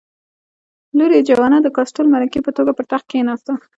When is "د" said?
1.63-1.67